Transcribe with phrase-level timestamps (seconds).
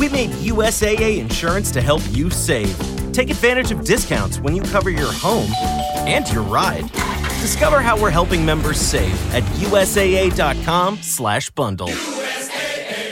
[0.00, 2.74] We made USAA insurance to help you save.
[3.12, 5.50] Take advantage of discounts when you cover your home
[6.08, 6.90] and your ride.
[7.42, 12.19] Discover how we're helping members save at usaa.com/bundle.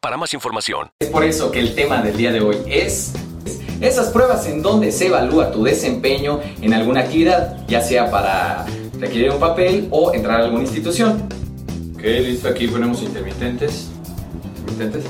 [0.00, 0.90] para más información.
[0.98, 3.12] Es por eso que el tema del día de hoy es
[3.80, 8.66] esas pruebas en donde se evalúa tu desempeño en alguna actividad, ya sea para
[8.98, 11.22] requerir un papel o entrar a alguna institución.
[11.94, 13.88] Ok, listo, aquí ponemos intermitentes.
[14.68, 15.04] Intermitentes.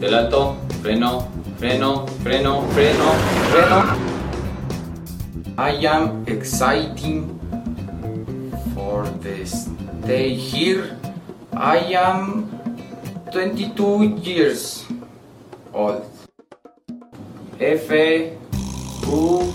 [0.00, 1.28] Del alto, freno,
[1.58, 3.04] freno, freno, freno,
[3.52, 4.10] freno.
[5.58, 7.38] I am exciting
[8.74, 10.96] for the stay here.
[11.52, 12.59] I am
[13.30, 14.84] 22 years
[15.72, 16.02] old.
[17.60, 17.90] F
[19.06, 19.52] U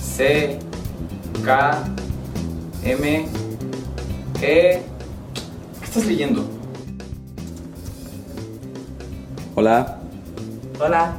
[0.00, 0.58] C
[1.44, 1.84] K
[2.84, 3.22] M E
[4.40, 4.82] ¿Qué
[5.82, 6.44] estás leyendo?
[9.54, 9.98] Hola,
[10.80, 11.16] Hola,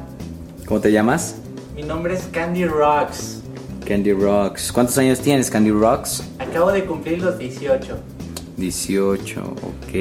[0.66, 1.36] ¿cómo te llamas?
[1.74, 3.42] mi nombre es Candy Rocks.
[3.86, 4.72] Candy Rocks.
[4.72, 6.22] ¿Cuántos años tienes, Candy Rocks?
[6.38, 8.13] Acabo de cumplir los 18.
[8.56, 9.92] 18, ok.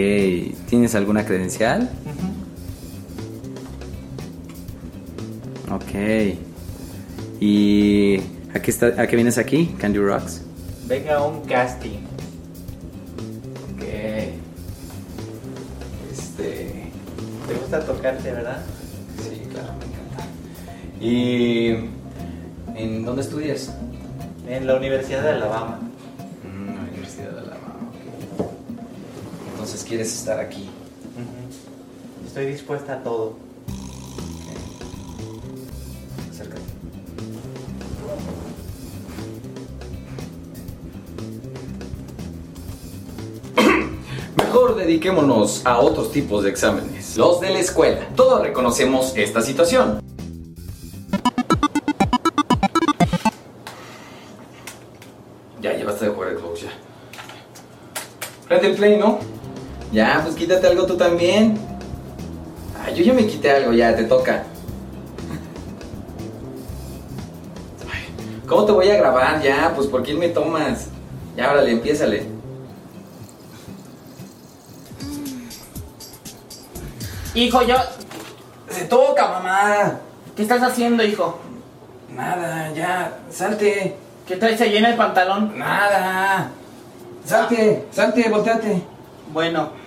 [0.67, 1.89] ¿Tienes alguna credencial?
[5.71, 6.37] Ok.
[7.39, 8.19] ¿Y
[8.53, 10.41] a qué, está, a qué vienes aquí, Candy Rocks?
[10.85, 11.99] Venga un casting.
[13.73, 13.83] Ok.
[16.11, 16.91] Este.
[17.47, 18.61] ¿Te gusta tocarte, verdad?
[19.17, 20.27] Sí, claro, me encanta.
[21.01, 21.69] ¿Y
[22.75, 23.73] en dónde estudias?
[24.47, 25.80] En la Universidad de Alabama.
[29.63, 30.69] Entonces quieres estar aquí.
[32.27, 33.37] Estoy dispuesta a todo.
[36.29, 36.61] Acércate.
[44.35, 47.15] Mejor dediquémonos a otros tipos de exámenes.
[47.15, 48.09] Los de la escuela.
[48.17, 50.01] Todos reconocemos esta situación.
[55.61, 56.71] Ya, ya basta de jugar Xbox, ya.
[58.49, 59.19] Prende el play, ¿no?
[59.93, 61.55] Ya, pues quítate algo tú también.
[62.76, 64.43] Ah, yo ya me quité algo, ya, te toca.
[67.92, 69.39] Ay, ¿Cómo te voy a grabar?
[69.43, 70.87] Ya, pues ¿por quién me tomas?
[71.37, 72.26] Ya, órale, empiézale.
[77.36, 77.75] Hijo, yo.
[78.70, 79.99] Se toca, mamá.
[80.36, 81.39] ¿Qué estás haciendo, hijo?
[82.10, 83.95] Nada, ya, salte.
[84.27, 85.58] ¿Qué traes ahí en el pantalón?
[85.58, 86.49] Nada.
[87.23, 88.81] Salte, salte, volteate.
[89.31, 89.83] Bueno,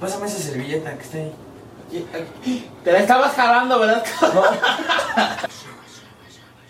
[0.00, 1.34] Pásame esa servilleta que está ahí.
[2.84, 4.04] te la estabas jalando, ¿verdad?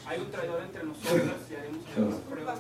[0.07, 2.59] Hay un traidor entre nosotros y haremos unas pruebas.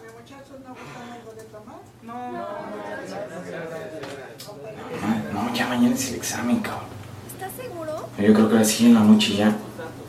[5.32, 6.88] No, ya mañana es el examen, cabrón.
[7.32, 8.08] ¿Estás seguro?
[8.18, 9.54] Yo creo que ahora sí en la noche ya.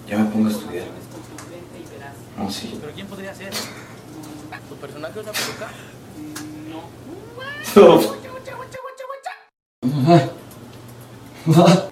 [0.07, 0.85] Ya me pongo a estudiar.
[2.37, 2.77] No, sí.
[2.81, 3.53] ¿Pero quién podría ser?
[4.69, 5.69] ¿Tu personaje usa peluca?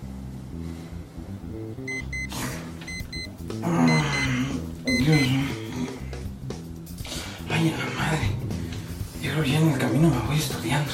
[7.50, 8.28] Ay, la madre.
[9.22, 10.92] Yo creo que ya en el camino me voy estudiando.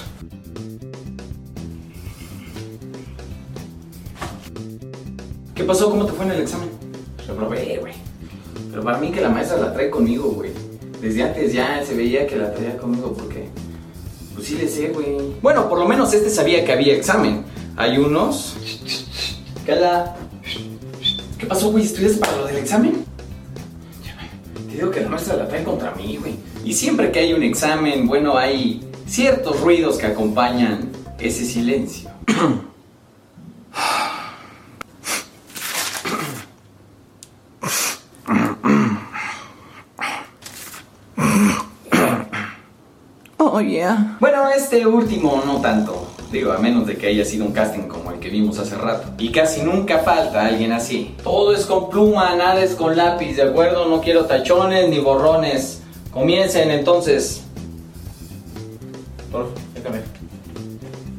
[5.56, 5.90] ¿Qué pasó?
[5.90, 6.69] ¿Cómo te fue en el examen?
[7.28, 7.94] Reprobé, güey.
[8.69, 10.52] Pero para mí que la maestra la trae conmigo, güey.
[11.02, 13.50] Desde antes ya se veía que la traía conmigo porque...
[14.36, 15.40] Pues sí le sé, güey.
[15.42, 17.46] Bueno, por lo menos este sabía que había examen.
[17.75, 18.56] Hay unos...
[19.66, 20.15] Cala.
[21.38, 21.86] ¿Qué pasó, güey?
[21.86, 23.06] ¿Estudiaste para lo del examen?
[24.69, 26.36] Te digo que la maestra la trae contra mí, güey.
[26.63, 32.09] Y siempre que hay un examen, bueno, hay ciertos ruidos que acompañan ese silencio.
[43.38, 44.18] Oh, yeah.
[44.19, 46.12] Bueno, este último no tanto.
[46.33, 49.07] Digo, a menos de que haya sido un casting como el que vimos hace rato.
[49.19, 51.15] Y casi nunca falta alguien así.
[51.24, 53.88] Todo es con pluma, nada es con lápiz, ¿de acuerdo?
[53.88, 55.83] No quiero tachones ni borrones.
[56.09, 57.44] Comiencen entonces.
[59.31, 60.00] Por, déjame.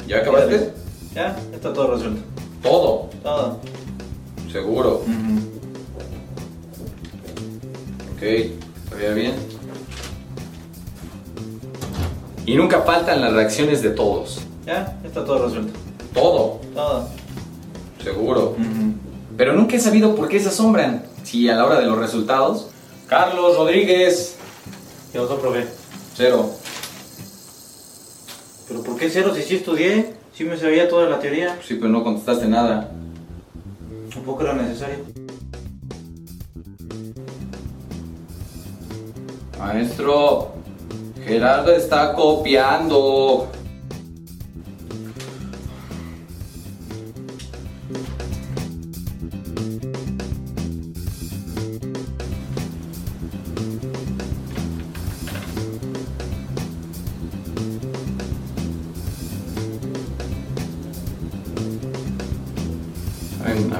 [0.08, 0.72] ¿Ya acabaste?
[1.14, 2.20] Ya, está todo resuelto.
[2.60, 3.10] Todo.
[3.22, 3.60] Todo.
[4.50, 5.02] Seguro.
[8.16, 9.34] Ok, ¿estaría bien?
[12.46, 14.40] Y nunca faltan las reacciones de todos.
[14.66, 15.72] Ya, está todo resuelto.
[16.14, 17.08] Todo, Todo.
[18.02, 18.56] seguro.
[19.36, 21.04] Pero nunca he sabido por qué se asombran.
[21.22, 22.68] Si a la hora de los resultados.
[23.08, 24.36] Carlos Rodríguez,
[25.12, 25.66] ¿Qué otro probé?
[26.14, 26.50] cero.
[28.66, 30.14] ¿Pero por qué cero si sí estudié?
[30.32, 31.58] Sí me sabía toda la teoría.
[31.66, 32.90] Sí, pero no contestaste nada.
[34.12, 34.96] Tampoco era necesario.
[39.58, 40.52] Maestro,
[41.24, 43.48] Gerardo está copiando.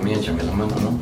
[0.06, 0.98] Échame la mano, ¿no?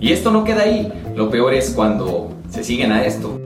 [0.00, 0.92] Y esto no queda ahí.
[1.14, 3.40] Lo peor es cuando se siguen a esto.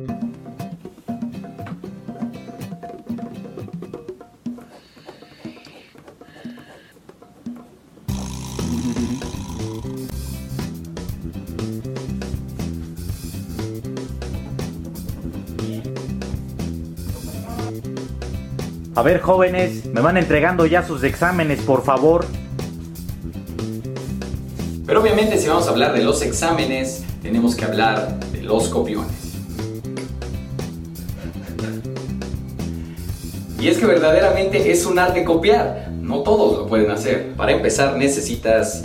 [18.96, 22.25] A ver, jóvenes, me van entregando ya sus exámenes, por favor.
[24.87, 29.34] Pero obviamente si vamos a hablar de los exámenes, tenemos que hablar de los copiones.
[33.60, 35.90] Y es que verdaderamente es un arte copiar.
[36.00, 37.34] No todos lo pueden hacer.
[37.37, 38.81] Para empezar necesitas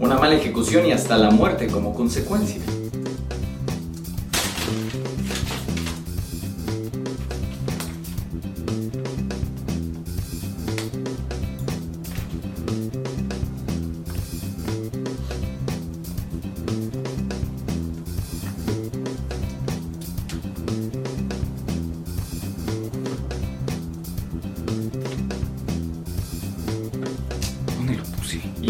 [0.00, 2.62] una mala ejecución y hasta la muerte como consecuencia.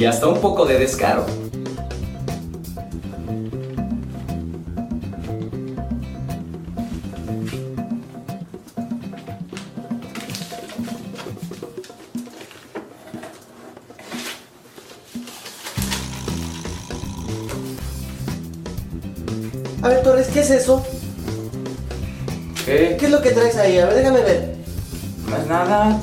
[0.00, 1.26] Y hasta un poco de descaro.
[19.82, 20.82] A ver, Torres, ¿qué es eso?
[22.64, 22.96] ¿Qué?
[22.98, 23.76] ¿Qué es lo que traes ahí?
[23.76, 24.54] A ver, déjame ver.
[25.28, 26.00] No es nada.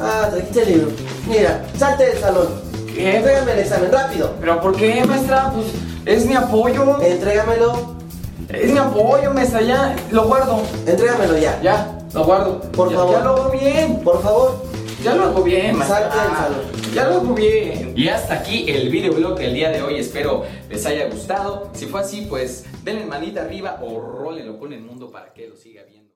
[0.00, 0.90] Ah, trajiste el libro.
[1.28, 2.65] Mira, salte del salón.
[2.96, 3.16] ¿Qué?
[3.16, 4.34] Entrégame el examen, rápido.
[4.40, 5.52] ¿Pero por qué, maestra?
[5.54, 5.66] Pues
[6.06, 7.00] es mi apoyo.
[7.02, 7.96] Entrégamelo.
[8.48, 9.60] Es mi apoyo, maestra.
[9.60, 10.62] Ya lo guardo.
[10.86, 11.60] Entrégamelo ya.
[11.62, 12.60] Ya, lo guardo.
[12.72, 13.12] Por Ya- favor.
[13.12, 14.00] Ya lo hago bien.
[14.02, 14.64] Por favor.
[15.04, 16.10] Ya lo hago bien, maestra.
[16.10, 16.60] Salte del salón.
[16.94, 17.92] Ya lo hago bien.
[17.94, 19.98] Y hasta aquí el videoblog del día de hoy.
[19.98, 21.68] Espero les haya gustado.
[21.74, 25.54] Si fue así, pues denle manita arriba o rólenlo con el mundo para que lo
[25.56, 26.15] siga viendo.